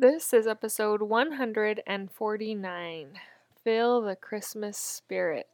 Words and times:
This 0.00 0.32
is 0.32 0.46
episode 0.46 1.02
149 1.02 3.06
Feel 3.64 4.00
the 4.00 4.14
Christmas 4.14 4.78
Spirit. 4.78 5.48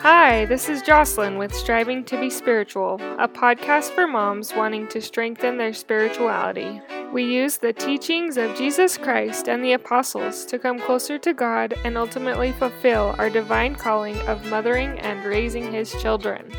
Hi, 0.00 0.46
this 0.46 0.68
is 0.68 0.82
Jocelyn 0.82 1.38
with 1.38 1.54
Striving 1.54 2.04
to 2.06 2.18
Be 2.18 2.28
Spiritual, 2.28 2.94
a 3.20 3.28
podcast 3.28 3.90
for 3.90 4.08
moms 4.08 4.52
wanting 4.52 4.88
to 4.88 5.00
strengthen 5.00 5.58
their 5.58 5.72
spirituality. 5.72 6.82
We 7.12 7.22
use 7.22 7.58
the 7.58 7.72
teachings 7.72 8.36
of 8.36 8.56
Jesus 8.56 8.98
Christ 8.98 9.48
and 9.48 9.62
the 9.62 9.74
apostles 9.74 10.44
to 10.46 10.58
come 10.58 10.80
closer 10.80 11.18
to 11.18 11.32
God 11.32 11.74
and 11.84 11.96
ultimately 11.96 12.50
fulfill 12.50 13.14
our 13.16 13.30
divine 13.30 13.76
calling 13.76 14.16
of 14.22 14.44
mothering 14.50 14.98
and 14.98 15.24
raising 15.24 15.72
His 15.72 15.92
children. 16.02 16.50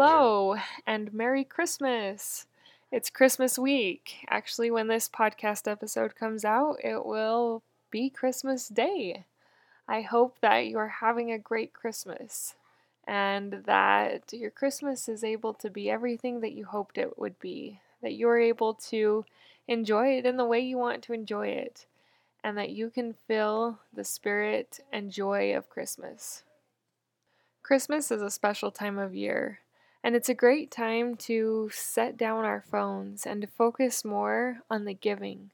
Hello 0.00 0.54
and 0.86 1.12
Merry 1.12 1.42
Christmas! 1.42 2.46
It's 2.92 3.10
Christmas 3.10 3.58
week. 3.58 4.24
Actually, 4.30 4.70
when 4.70 4.86
this 4.86 5.08
podcast 5.08 5.68
episode 5.68 6.14
comes 6.14 6.44
out, 6.44 6.76
it 6.84 7.04
will 7.04 7.64
be 7.90 8.08
Christmas 8.08 8.68
Day. 8.68 9.24
I 9.88 10.02
hope 10.02 10.36
that 10.40 10.68
you're 10.68 10.86
having 11.00 11.32
a 11.32 11.38
great 11.38 11.72
Christmas 11.72 12.54
and 13.08 13.64
that 13.66 14.32
your 14.32 14.52
Christmas 14.52 15.08
is 15.08 15.24
able 15.24 15.52
to 15.54 15.68
be 15.68 15.90
everything 15.90 16.42
that 16.42 16.52
you 16.52 16.66
hoped 16.66 16.96
it 16.96 17.18
would 17.18 17.40
be, 17.40 17.80
that 18.00 18.14
you're 18.14 18.38
able 18.38 18.74
to 18.74 19.24
enjoy 19.66 20.10
it 20.10 20.24
in 20.24 20.36
the 20.36 20.46
way 20.46 20.60
you 20.60 20.78
want 20.78 21.02
to 21.02 21.12
enjoy 21.12 21.48
it, 21.48 21.86
and 22.44 22.56
that 22.56 22.70
you 22.70 22.88
can 22.88 23.14
feel 23.26 23.80
the 23.92 24.04
spirit 24.04 24.78
and 24.92 25.10
joy 25.10 25.56
of 25.56 25.68
Christmas. 25.68 26.44
Christmas 27.64 28.12
is 28.12 28.22
a 28.22 28.30
special 28.30 28.70
time 28.70 28.96
of 28.96 29.12
year. 29.12 29.58
And 30.08 30.16
it's 30.16 30.30
a 30.30 30.34
great 30.34 30.70
time 30.70 31.16
to 31.16 31.68
set 31.70 32.16
down 32.16 32.46
our 32.46 32.64
phones 32.70 33.26
and 33.26 33.42
to 33.42 33.46
focus 33.46 34.06
more 34.06 34.62
on 34.70 34.86
the 34.86 34.94
giving, 34.94 35.50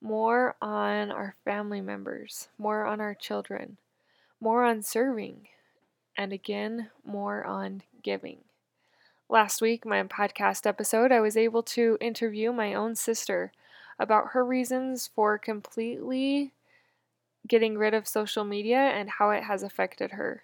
more 0.00 0.56
on 0.60 1.12
our 1.12 1.36
family 1.44 1.80
members, 1.80 2.48
more 2.58 2.84
on 2.84 3.00
our 3.00 3.14
children, 3.14 3.76
more 4.40 4.64
on 4.64 4.82
serving, 4.82 5.46
and 6.18 6.32
again, 6.32 6.90
more 7.04 7.44
on 7.44 7.84
giving. 8.02 8.38
Last 9.28 9.62
week, 9.62 9.86
my 9.86 10.02
podcast 10.02 10.66
episode, 10.66 11.12
I 11.12 11.20
was 11.20 11.36
able 11.36 11.62
to 11.62 11.96
interview 12.00 12.50
my 12.50 12.74
own 12.74 12.96
sister 12.96 13.52
about 14.00 14.30
her 14.32 14.44
reasons 14.44 15.10
for 15.14 15.38
completely 15.38 16.50
getting 17.46 17.78
rid 17.78 17.94
of 17.94 18.08
social 18.08 18.42
media 18.42 18.78
and 18.80 19.10
how 19.10 19.30
it 19.30 19.44
has 19.44 19.62
affected 19.62 20.10
her. 20.10 20.42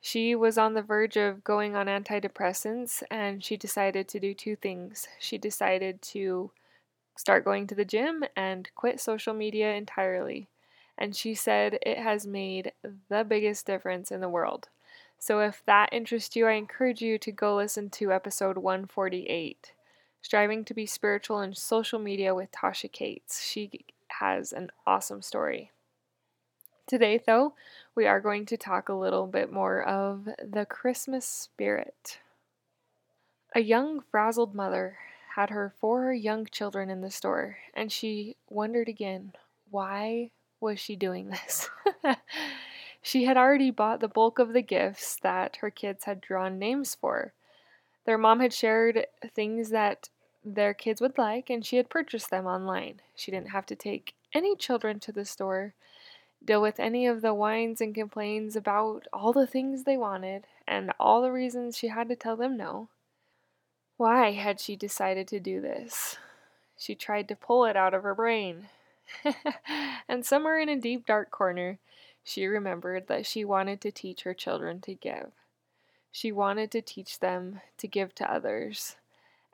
She 0.00 0.34
was 0.34 0.56
on 0.56 0.74
the 0.74 0.82
verge 0.82 1.16
of 1.16 1.44
going 1.44 1.76
on 1.76 1.86
antidepressants 1.86 3.02
and 3.10 3.44
she 3.44 3.56
decided 3.56 4.08
to 4.08 4.20
do 4.20 4.32
two 4.32 4.56
things. 4.56 5.08
She 5.18 5.36
decided 5.36 6.00
to 6.02 6.50
start 7.16 7.44
going 7.44 7.66
to 7.66 7.74
the 7.74 7.84
gym 7.84 8.24
and 8.34 8.70
quit 8.74 9.00
social 9.00 9.34
media 9.34 9.74
entirely. 9.74 10.48
And 10.96 11.14
she 11.14 11.34
said 11.34 11.78
it 11.82 11.98
has 11.98 12.26
made 12.26 12.72
the 13.08 13.24
biggest 13.24 13.66
difference 13.66 14.10
in 14.10 14.20
the 14.20 14.28
world. 14.28 14.68
So 15.18 15.40
if 15.40 15.62
that 15.66 15.92
interests 15.92 16.34
you, 16.34 16.46
I 16.46 16.52
encourage 16.52 17.02
you 17.02 17.18
to 17.18 17.32
go 17.32 17.56
listen 17.56 17.90
to 17.90 18.12
episode 18.12 18.56
148 18.56 19.72
Striving 20.22 20.64
to 20.66 20.74
be 20.74 20.84
Spiritual 20.84 21.40
in 21.40 21.54
Social 21.54 21.98
Media 21.98 22.34
with 22.34 22.52
Tasha 22.52 22.92
Cates. 22.92 23.42
She 23.42 23.70
has 24.08 24.52
an 24.52 24.70
awesome 24.86 25.22
story. 25.22 25.70
Today, 26.90 27.22
though, 27.24 27.54
we 27.94 28.08
are 28.08 28.18
going 28.18 28.46
to 28.46 28.56
talk 28.56 28.88
a 28.88 28.94
little 28.94 29.28
bit 29.28 29.52
more 29.52 29.80
of 29.80 30.28
the 30.42 30.66
Christmas 30.66 31.24
spirit. 31.24 32.18
A 33.54 33.60
young, 33.60 34.00
frazzled 34.10 34.56
mother 34.56 34.98
had 35.36 35.50
her 35.50 35.72
four 35.80 36.12
young 36.12 36.46
children 36.46 36.90
in 36.90 37.00
the 37.00 37.12
store, 37.12 37.58
and 37.74 37.92
she 37.92 38.34
wondered 38.48 38.88
again 38.88 39.34
why 39.70 40.32
was 40.58 40.80
she 40.80 40.96
doing 40.96 41.30
this? 41.30 41.70
she 43.02 43.22
had 43.22 43.36
already 43.36 43.70
bought 43.70 44.00
the 44.00 44.08
bulk 44.08 44.40
of 44.40 44.52
the 44.52 44.60
gifts 44.60 45.14
that 45.22 45.58
her 45.58 45.70
kids 45.70 46.06
had 46.06 46.20
drawn 46.20 46.58
names 46.58 46.96
for. 46.96 47.32
Their 48.04 48.18
mom 48.18 48.40
had 48.40 48.52
shared 48.52 49.06
things 49.32 49.70
that 49.70 50.08
their 50.44 50.74
kids 50.74 51.00
would 51.00 51.18
like, 51.18 51.50
and 51.50 51.64
she 51.64 51.76
had 51.76 51.88
purchased 51.88 52.30
them 52.30 52.46
online. 52.46 53.00
She 53.14 53.30
didn't 53.30 53.50
have 53.50 53.66
to 53.66 53.76
take 53.76 54.14
any 54.34 54.56
children 54.56 54.98
to 54.98 55.12
the 55.12 55.24
store 55.24 55.74
deal 56.44 56.62
with 56.62 56.80
any 56.80 57.06
of 57.06 57.20
the 57.20 57.34
whines 57.34 57.80
and 57.80 57.94
complaints 57.94 58.56
about 58.56 59.06
all 59.12 59.32
the 59.32 59.46
things 59.46 59.84
they 59.84 59.96
wanted 59.96 60.46
and 60.66 60.92
all 60.98 61.22
the 61.22 61.32
reasons 61.32 61.76
she 61.76 61.88
had 61.88 62.08
to 62.08 62.16
tell 62.16 62.36
them 62.36 62.56
no. 62.56 62.88
Why 63.96 64.32
had 64.32 64.60
she 64.60 64.76
decided 64.76 65.28
to 65.28 65.40
do 65.40 65.60
this? 65.60 66.16
She 66.76 66.94
tried 66.94 67.28
to 67.28 67.36
pull 67.36 67.66
it 67.66 67.76
out 67.76 67.92
of 67.92 68.02
her 68.02 68.14
brain. 68.14 68.68
and 70.08 70.24
somewhere 70.24 70.58
in 70.58 70.68
a 70.70 70.80
deep 70.80 71.04
dark 71.04 71.30
corner, 71.30 71.78
she 72.24 72.46
remembered 72.46 73.08
that 73.08 73.26
she 73.26 73.44
wanted 73.44 73.80
to 73.82 73.90
teach 73.90 74.22
her 74.22 74.32
children 74.32 74.80
to 74.80 74.94
give. 74.94 75.32
She 76.10 76.32
wanted 76.32 76.70
to 76.70 76.80
teach 76.80 77.20
them 77.20 77.60
to 77.78 77.86
give 77.86 78.14
to 78.16 78.32
others 78.32 78.96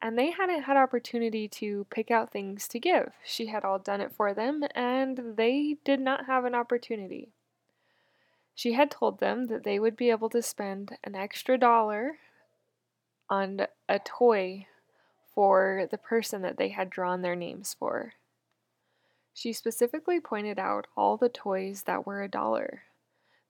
and 0.02 0.18
they 0.18 0.30
hadn't 0.30 0.62
had 0.62 0.76
opportunity 0.76 1.48
to 1.48 1.86
pick 1.90 2.10
out 2.10 2.30
things 2.30 2.68
to 2.68 2.78
give. 2.78 3.12
She 3.24 3.46
had 3.46 3.64
all 3.64 3.78
done 3.78 4.00
it 4.00 4.12
for 4.12 4.34
them, 4.34 4.62
and 4.74 5.36
they 5.36 5.78
did 5.84 6.00
not 6.00 6.26
have 6.26 6.44
an 6.44 6.54
opportunity. 6.54 7.30
She 8.54 8.72
had 8.72 8.90
told 8.90 9.20
them 9.20 9.46
that 9.48 9.64
they 9.64 9.78
would 9.78 9.96
be 9.96 10.10
able 10.10 10.30
to 10.30 10.42
spend 10.42 10.96
an 11.04 11.14
extra 11.14 11.58
dollar 11.58 12.18
on 13.28 13.66
a 13.88 13.98
toy 13.98 14.66
for 15.34 15.86
the 15.90 15.98
person 15.98 16.42
that 16.42 16.56
they 16.56 16.70
had 16.70 16.88
drawn 16.88 17.22
their 17.22 17.36
names 17.36 17.76
for. 17.78 18.14
She 19.34 19.52
specifically 19.52 20.20
pointed 20.20 20.58
out 20.58 20.86
all 20.96 21.18
the 21.18 21.28
toys 21.28 21.82
that 21.82 22.06
were 22.06 22.22
a 22.22 22.28
dollar. 22.28 22.84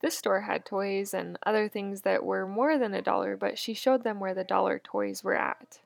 This 0.00 0.18
store 0.18 0.40
had 0.40 0.64
toys 0.64 1.14
and 1.14 1.38
other 1.46 1.68
things 1.68 2.02
that 2.02 2.24
were 2.24 2.46
more 2.46 2.76
than 2.76 2.92
a 2.92 3.00
dollar, 3.00 3.36
but 3.36 3.58
she 3.58 3.72
showed 3.72 4.02
them 4.02 4.18
where 4.18 4.34
the 4.34 4.42
dollar 4.42 4.80
toys 4.80 5.22
were 5.22 5.36
at. 5.36 5.78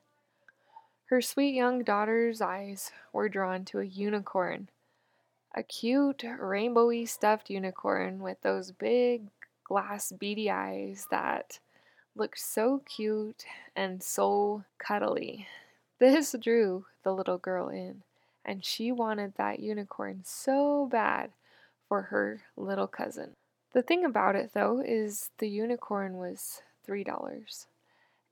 Her 1.11 1.21
sweet 1.21 1.53
young 1.53 1.83
daughter's 1.83 2.39
eyes 2.39 2.89
were 3.11 3.27
drawn 3.27 3.65
to 3.65 3.81
a 3.81 3.83
unicorn, 3.83 4.69
a 5.53 5.61
cute, 5.61 6.19
rainbowy 6.19 7.05
stuffed 7.05 7.49
unicorn 7.49 8.21
with 8.21 8.39
those 8.43 8.71
big 8.71 9.23
glass 9.65 10.13
beady 10.13 10.49
eyes 10.49 11.07
that 11.11 11.59
looked 12.15 12.39
so 12.39 12.81
cute 12.85 13.43
and 13.75 14.01
so 14.01 14.63
cuddly. 14.77 15.47
This 15.99 16.33
drew 16.39 16.85
the 17.03 17.13
little 17.13 17.37
girl 17.37 17.67
in, 17.67 18.03
and 18.45 18.63
she 18.63 18.89
wanted 18.93 19.33
that 19.35 19.59
unicorn 19.59 20.21
so 20.23 20.85
bad 20.89 21.31
for 21.89 22.03
her 22.03 22.43
little 22.55 22.87
cousin. 22.87 23.31
The 23.73 23.81
thing 23.81 24.05
about 24.05 24.37
it, 24.37 24.51
though, 24.53 24.79
is 24.79 25.29
the 25.39 25.49
unicorn 25.49 26.19
was 26.19 26.61
$3, 26.87 27.65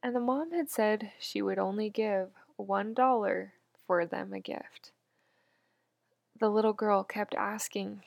and 0.01 0.15
the 0.15 0.21
mom 0.21 0.53
had 0.53 0.69
said 0.69 1.11
she 1.19 1.41
would 1.41 1.59
only 1.59 1.89
give 1.89 2.29
one 2.59 2.93
dollar 2.93 3.53
for 3.87 4.05
them 4.05 4.33
a 4.33 4.39
gift. 4.39 4.91
The 6.39 6.49
little 6.49 6.73
girl 6.73 7.03
kept 7.03 7.33
asking 7.33 8.03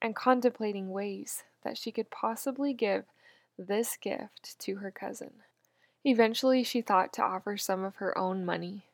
and 0.00 0.16
contemplating 0.16 0.90
ways 0.90 1.44
that 1.62 1.76
she 1.76 1.92
could 1.92 2.10
possibly 2.10 2.72
give 2.72 3.04
this 3.58 3.96
gift 3.96 4.58
to 4.60 4.76
her 4.76 4.90
cousin. 4.90 5.32
Eventually, 6.04 6.64
she 6.64 6.80
thought 6.80 7.12
to 7.14 7.22
offer 7.22 7.56
some 7.56 7.84
of 7.84 7.96
her 7.96 8.16
own 8.16 8.44
money. 8.44 8.86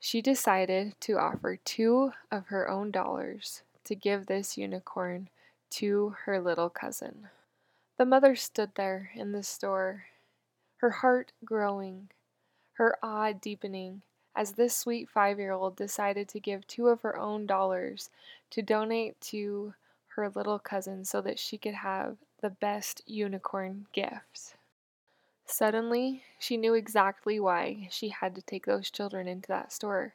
She 0.00 0.20
decided 0.20 0.94
to 1.00 1.18
offer 1.18 1.56
two 1.64 2.12
of 2.30 2.46
her 2.46 2.68
own 2.68 2.90
dollars 2.90 3.62
to 3.84 3.94
give 3.94 4.26
this 4.26 4.58
unicorn 4.58 5.28
to 5.70 6.16
her 6.24 6.40
little 6.40 6.68
cousin. 6.68 7.28
The 7.98 8.04
mother 8.04 8.34
stood 8.34 8.72
there 8.74 9.10
in 9.14 9.32
the 9.32 9.42
store, 9.42 10.06
her 10.78 10.90
heart 10.90 11.32
growing 11.44 12.10
her 12.76 12.98
awe 13.02 13.32
deepening 13.32 14.02
as 14.36 14.52
this 14.52 14.76
sweet 14.76 15.08
five 15.08 15.38
year 15.38 15.52
old 15.52 15.74
decided 15.76 16.28
to 16.28 16.40
give 16.40 16.66
two 16.66 16.88
of 16.88 17.00
her 17.00 17.18
own 17.18 17.46
dollars 17.46 18.10
to 18.50 18.62
donate 18.62 19.20
to 19.22 19.74
her 20.08 20.28
little 20.28 20.58
cousin 20.58 21.04
so 21.04 21.20
that 21.22 21.38
she 21.38 21.58
could 21.58 21.74
have 21.74 22.16
the 22.42 22.50
best 22.50 23.02
unicorn 23.06 23.86
gift. 23.92 24.56
Suddenly, 25.46 26.22
she 26.38 26.56
knew 26.56 26.74
exactly 26.74 27.40
why 27.40 27.88
she 27.90 28.08
had 28.08 28.34
to 28.34 28.42
take 28.42 28.66
those 28.66 28.90
children 28.90 29.26
into 29.26 29.48
that 29.48 29.72
store. 29.72 30.12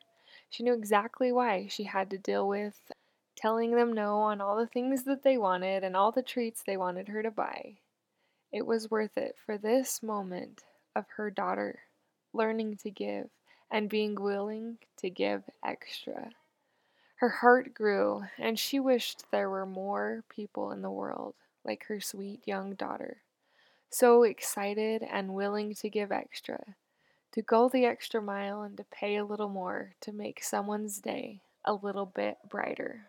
She 0.50 0.64
knew 0.64 0.74
exactly 0.74 1.32
why 1.32 1.68
she 1.70 1.84
had 1.86 2.10
to 2.12 2.18
deal 2.18 2.48
with 2.48 2.92
telling 3.36 3.72
them 3.72 3.94
no 3.94 4.18
on 4.18 4.42
all 4.42 4.58
the 4.58 4.68
things 4.68 5.04
that 5.04 5.24
they 5.24 5.38
wanted 5.38 5.84
and 5.84 5.96
all 5.96 6.12
the 6.12 6.22
treats 6.22 6.62
they 6.62 6.78
wanted 6.78 7.08
her 7.08 7.24
to 7.24 7.32
buy. 7.32 7.78
It 8.52 8.66
was 8.66 8.92
worth 8.92 9.18
it 9.18 9.36
for 9.44 9.58
this 9.58 10.04
moment 10.04 10.64
of 10.96 11.06
her 11.16 11.32
daughter 11.32 11.80
learning 12.34 12.78
to 12.78 12.92
give, 12.92 13.30
and 13.72 13.90
being 13.90 14.16
willing 14.16 14.78
to 14.98 15.10
give 15.10 15.44
extra. 15.64 16.30
Her 17.16 17.30
heart 17.30 17.74
grew, 17.74 18.24
and 18.38 18.60
she 18.60 18.80
wished 18.80 19.24
there 19.32 19.50
were 19.50 19.66
more 19.66 20.24
people 20.28 20.72
in 20.72 20.82
the 20.82 20.92
world 20.92 21.36
like 21.64 21.86
her 21.86 22.02
sweet 22.02 22.42
young 22.46 22.74
daughter, 22.74 23.18
so 23.90 24.24
excited 24.24 25.04
and 25.04 25.34
willing 25.34 25.76
to 25.76 25.90
give 25.90 26.12
extra, 26.12 26.76
to 27.32 27.42
go 27.42 27.70
the 27.70 27.86
extra 27.86 28.22
mile 28.22 28.64
and 28.64 28.76
to 28.78 28.84
pay 28.86 29.16
a 29.16 29.26
little 29.26 29.50
more 29.50 29.94
to 30.02 30.12
make 30.12 30.44
someone's 30.44 31.00
day 31.00 31.42
a 31.64 31.74
little 31.74 32.08
bit 32.08 32.38
brighter. 32.50 33.06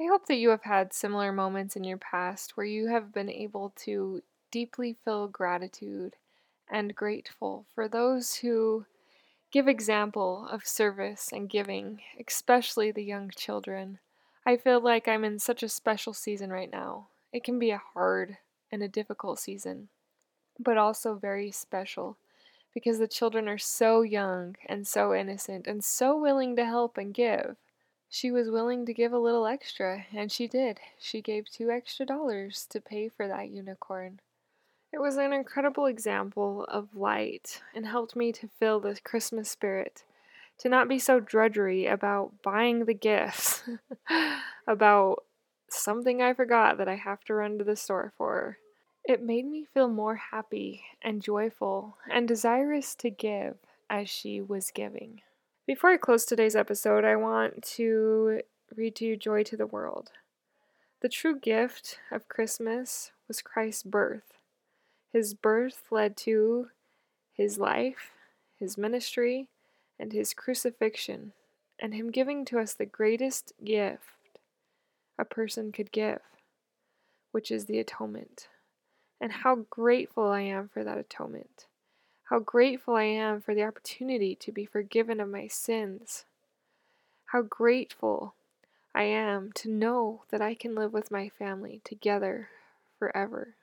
I 0.00 0.06
hope 0.06 0.26
that 0.26 0.36
you 0.36 0.48
have 0.48 0.62
had 0.62 0.94
similar 0.94 1.30
moments 1.30 1.76
in 1.76 1.84
your 1.84 1.98
past 1.98 2.56
where 2.56 2.64
you 2.66 2.88
have 2.88 3.12
been 3.12 3.28
able 3.28 3.74
to 3.84 4.22
deeply 4.50 4.96
feel 5.04 5.28
gratitude 5.28 6.16
and 6.70 6.94
grateful 6.94 7.66
for 7.74 7.86
those 7.86 8.36
who 8.36 8.86
give 9.50 9.66
example 9.66 10.46
of 10.50 10.66
service 10.66 11.30
and 11.32 11.48
giving, 11.48 12.00
especially 12.24 12.90
the 12.90 13.04
young 13.04 13.30
children. 13.34 13.98
I 14.46 14.56
feel 14.56 14.80
like 14.80 15.08
I'm 15.08 15.24
in 15.24 15.38
such 15.38 15.62
a 15.62 15.68
special 15.68 16.14
season 16.14 16.50
right 16.50 16.70
now. 16.70 17.08
It 17.32 17.44
can 17.44 17.58
be 17.58 17.70
a 17.70 17.82
hard 17.94 18.38
and 18.70 18.82
a 18.82 18.88
difficult 18.88 19.38
season, 19.38 19.88
but 20.58 20.76
also 20.76 21.14
very 21.14 21.50
special 21.50 22.16
because 22.72 22.98
the 22.98 23.08
children 23.08 23.48
are 23.48 23.58
so 23.58 24.02
young 24.02 24.56
and 24.66 24.86
so 24.86 25.12
innocent 25.12 25.66
and 25.66 25.84
so 25.84 26.16
willing 26.16 26.54
to 26.56 26.64
help 26.64 26.96
and 26.96 27.12
give. 27.12 27.56
She 28.08 28.30
was 28.30 28.50
willing 28.50 28.86
to 28.86 28.94
give 28.94 29.12
a 29.12 29.18
little 29.18 29.46
extra, 29.46 30.06
and 30.12 30.32
she 30.32 30.48
did. 30.48 30.80
She 30.98 31.20
gave 31.20 31.48
two 31.48 31.70
extra 31.70 32.04
dollars 32.04 32.66
to 32.70 32.80
pay 32.80 33.08
for 33.08 33.28
that 33.28 33.50
unicorn. 33.50 34.20
It 34.92 35.00
was 35.00 35.16
an 35.16 35.32
incredible 35.32 35.86
example 35.86 36.64
of 36.64 36.96
light 36.96 37.62
and 37.74 37.86
helped 37.86 38.16
me 38.16 38.32
to 38.32 38.48
feel 38.48 38.80
the 38.80 38.98
Christmas 39.04 39.48
spirit, 39.48 40.04
to 40.58 40.68
not 40.68 40.88
be 40.88 40.98
so 40.98 41.20
drudgery 41.20 41.86
about 41.86 42.42
buying 42.42 42.84
the 42.84 42.94
gifts, 42.94 43.62
about 44.66 45.24
something 45.68 46.20
I 46.20 46.34
forgot 46.34 46.76
that 46.78 46.88
I 46.88 46.96
have 46.96 47.22
to 47.24 47.34
run 47.34 47.58
to 47.58 47.64
the 47.64 47.76
store 47.76 48.12
for. 48.18 48.58
It 49.04 49.22
made 49.22 49.46
me 49.46 49.64
feel 49.72 49.88
more 49.88 50.16
happy 50.16 50.82
and 51.02 51.22
joyful 51.22 51.96
and 52.10 52.26
desirous 52.26 52.94
to 52.96 53.10
give 53.10 53.56
as 53.88 54.10
she 54.10 54.40
was 54.40 54.72
giving. 54.72 55.22
Before 55.66 55.90
I 55.90 55.98
close 55.98 56.24
today's 56.24 56.56
episode, 56.56 57.04
I 57.04 57.14
want 57.14 57.62
to 57.76 58.40
read 58.74 58.96
to 58.96 59.04
you 59.04 59.16
Joy 59.16 59.44
to 59.44 59.56
the 59.56 59.66
World. 59.66 60.10
The 61.00 61.08
true 61.08 61.38
gift 61.38 61.98
of 62.10 62.28
Christmas 62.28 63.12
was 63.28 63.40
Christ's 63.40 63.84
birth. 63.84 64.39
His 65.12 65.34
birth 65.34 65.82
led 65.90 66.16
to 66.18 66.68
his 67.32 67.58
life, 67.58 68.12
his 68.58 68.78
ministry, 68.78 69.48
and 69.98 70.12
his 70.12 70.34
crucifixion, 70.34 71.32
and 71.78 71.94
him 71.94 72.10
giving 72.10 72.44
to 72.46 72.58
us 72.58 72.74
the 72.74 72.86
greatest 72.86 73.52
gift 73.64 74.38
a 75.18 75.24
person 75.24 75.72
could 75.72 75.92
give, 75.92 76.20
which 77.32 77.50
is 77.50 77.66
the 77.66 77.78
atonement 77.78 78.48
and 79.20 79.32
how 79.32 79.66
grateful 79.68 80.28
I 80.28 80.40
am 80.40 80.68
for 80.72 80.82
that 80.82 80.98
atonement. 80.98 81.66
How 82.24 82.38
grateful 82.38 82.94
I 82.94 83.04
am 83.04 83.40
for 83.40 83.54
the 83.54 83.64
opportunity 83.64 84.34
to 84.36 84.52
be 84.52 84.64
forgiven 84.64 85.20
of 85.20 85.28
my 85.28 85.46
sins. 85.46 86.24
How 87.26 87.42
grateful 87.42 88.34
I 88.94 89.02
am 89.02 89.52
to 89.56 89.70
know 89.70 90.22
that 90.30 90.40
I 90.40 90.54
can 90.54 90.74
live 90.74 90.92
with 90.92 91.10
my 91.10 91.28
family 91.28 91.80
together 91.84 92.48
forever. 92.98 93.54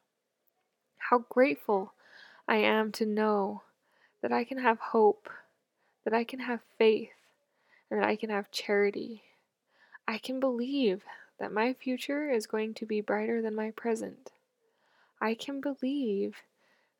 How 0.98 1.20
grateful 1.30 1.94
I 2.48 2.58
am 2.58 2.92
to 2.94 3.06
know 3.06 3.64
that 4.22 4.32
I 4.32 4.44
can 4.44 4.60
have 4.60 4.80
hope, 4.80 5.30
that 6.04 6.14
I 6.14 6.24
can 6.24 6.40
have 6.40 6.62
faith, 6.78 7.10
and 7.90 8.02
that 8.02 8.08
I 8.08 8.16
can 8.16 8.30
have 8.30 8.52
charity. 8.52 9.24
I 10.08 10.18
can 10.18 10.40
believe 10.40 11.04
that 11.40 11.52
my 11.52 11.74
future 11.74 12.30
is 12.30 12.48
going 12.48 12.74
to 12.76 12.86
be 12.86 13.02
brighter 13.02 13.42
than 13.42 13.56
my 13.56 13.72
present. 13.72 14.32
I 15.22 15.34
can 15.34 15.62
believe 15.62 16.38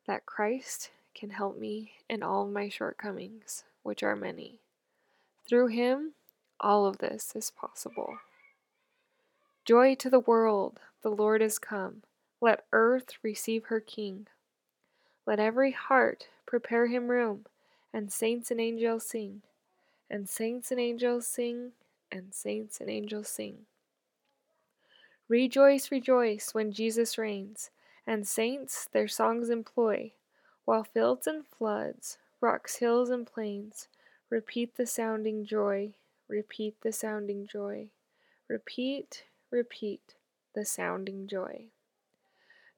that 0.06 0.26
Christ 0.26 0.90
can 1.14 1.30
help 1.30 1.58
me 1.58 1.92
in 2.08 2.22
all 2.22 2.46
my 2.46 2.68
shortcomings, 2.68 3.64
which 3.82 4.02
are 4.02 4.16
many. 4.16 4.60
Through 5.48 5.68
him, 5.68 6.12
all 6.60 6.86
of 6.86 6.98
this 6.98 7.32
is 7.34 7.50
possible. 7.50 8.18
Joy 9.64 9.94
to 9.96 10.10
the 10.10 10.20
world, 10.20 10.80
the 11.02 11.10
Lord 11.10 11.42
is 11.42 11.58
come. 11.58 12.02
Let 12.40 12.64
earth 12.72 13.14
receive 13.22 13.64
her 13.66 13.80
King. 13.80 14.28
Let 15.26 15.40
every 15.40 15.72
heart 15.72 16.28
prepare 16.46 16.86
him 16.86 17.08
room, 17.08 17.46
and 17.92 18.12
saints 18.12 18.50
and 18.50 18.60
angels 18.60 19.06
sing, 19.06 19.42
and 20.08 20.28
saints 20.28 20.70
and 20.70 20.80
angels 20.80 21.26
sing, 21.26 21.72
and 22.12 22.32
saints 22.32 22.80
and 22.80 22.88
angels 22.88 23.28
sing. 23.28 23.66
Rejoice, 25.28 25.90
rejoice 25.90 26.54
when 26.54 26.72
Jesus 26.72 27.18
reigns 27.18 27.70
and 28.06 28.26
saints 28.26 28.88
their 28.90 29.08
songs 29.08 29.50
employ, 29.50 30.12
while 30.64 30.84
fields 30.84 31.26
and 31.26 31.46
floods, 31.46 32.16
rocks, 32.40 32.76
hills, 32.76 33.10
and 33.10 33.26
plains 33.26 33.88
repeat 34.30 34.76
the 34.76 34.86
sounding 34.86 35.44
joy, 35.44 35.92
repeat 36.28 36.80
the 36.80 36.92
sounding 36.92 37.46
joy, 37.46 37.88
repeat, 38.48 39.24
repeat 39.50 40.14
the 40.54 40.64
sounding 40.64 41.26
joy. 41.26 41.66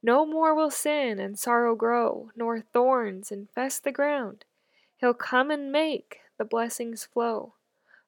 No 0.03 0.25
more 0.25 0.55
will 0.55 0.71
sin 0.71 1.19
and 1.19 1.39
sorrow 1.39 1.75
grow, 1.75 2.31
nor 2.35 2.61
thorns 2.61 3.31
infest 3.31 3.85
the 3.85 3.93
ground. 3.93 4.45
He'll 4.97 5.15
come 5.15 5.51
and 5.51 5.71
make 5.71 6.21
the 6.39 6.45
blessings 6.45 7.05
flow, 7.05 7.55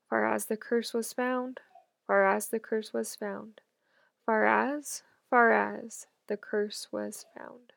far 0.08 0.26
as 0.26 0.46
the 0.46 0.56
curse 0.56 0.94
was 0.94 1.12
found, 1.12 1.60
far 2.06 2.26
as 2.26 2.48
the 2.48 2.58
curse 2.58 2.92
was 2.92 3.14
found, 3.14 3.60
far 4.24 4.46
as, 4.46 5.02
far 5.28 5.52
as 5.52 6.06
the 6.28 6.36
curse 6.36 6.88
was 6.90 7.26
found. 7.36 7.72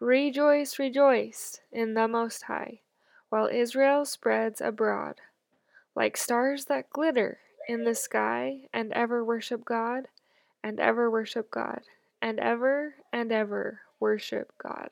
Rejoice, 0.00 0.78
rejoice 0.78 1.60
in 1.70 1.94
the 1.94 2.08
Most 2.08 2.42
High, 2.42 2.80
while 3.30 3.46
Israel 3.46 4.04
spreads 4.04 4.60
abroad, 4.60 5.20
like 5.94 6.16
stars 6.16 6.66
that 6.66 6.90
glitter 6.90 7.38
in 7.68 7.84
the 7.84 7.94
sky, 7.94 8.68
and 8.72 8.92
ever 8.92 9.24
worship 9.24 9.64
God, 9.64 10.08
and 10.62 10.80
ever 10.80 11.10
worship 11.10 11.50
God, 11.50 11.82
and 12.22 12.38
ever 12.38 12.94
and 13.12 13.32
ever 13.32 13.80
worship 14.00 14.52
God. 14.62 14.90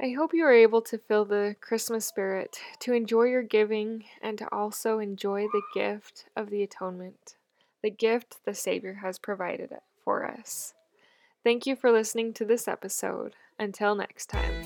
I 0.00 0.14
hope 0.16 0.32
you 0.32 0.44
are 0.44 0.52
able 0.52 0.80
to 0.82 0.96
feel 0.96 1.24
the 1.24 1.56
Christmas 1.60 2.06
spirit, 2.06 2.60
to 2.78 2.92
enjoy 2.92 3.24
your 3.24 3.42
giving, 3.42 4.04
and 4.22 4.38
to 4.38 4.48
also 4.54 5.00
enjoy 5.00 5.48
the 5.48 5.62
gift 5.74 6.26
of 6.36 6.50
the 6.50 6.62
atonement, 6.62 7.34
the 7.82 7.90
gift 7.90 8.38
the 8.44 8.54
Savior 8.54 9.00
has 9.02 9.18
provided 9.18 9.72
for 10.04 10.24
us. 10.24 10.74
Thank 11.42 11.66
you 11.66 11.74
for 11.74 11.90
listening 11.90 12.32
to 12.34 12.44
this 12.44 12.68
episode. 12.68 13.34
Until 13.58 13.96
next 13.96 14.26
time. 14.26 14.64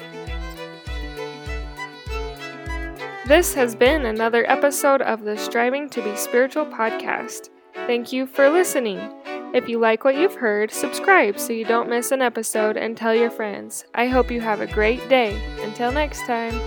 This 3.27 3.55
has 3.55 3.75
been 3.75 4.05
another 4.05 4.45
episode 4.51 5.01
of 5.01 5.23
the 5.23 5.39
Striving 5.39 5.89
to 5.91 6.03
Be 6.03 6.15
Spiritual 6.15 6.67
podcast. 6.67 7.49
Thank 7.73 8.13
you 8.13 8.27
for 8.27 8.51
listening. 8.51 9.22
If 9.53 9.69
you 9.69 9.79
like 9.79 10.05
what 10.05 10.17
you've 10.17 10.37
heard, 10.37 10.71
subscribe 10.71 11.39
so 11.39 11.53
you 11.53 11.67
don't 11.67 11.91
miss 11.91 12.11
an 12.11 12.23
episode 12.23 12.79
and 12.79 12.97
tell 12.97 13.15
your 13.15 13.31
friends. 13.31 13.85
I 13.95 14.07
hope 14.07 14.31
you 14.31 14.41
have 14.41 14.63
a 14.63 14.67
great 14.67 15.07
day. 15.11 15.39
Until 15.63 15.93
next 15.93 16.25
time. 16.27 16.59